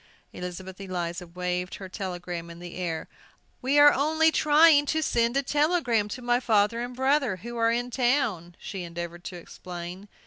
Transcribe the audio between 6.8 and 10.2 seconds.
and brother, who are in town," she endeavored to explain.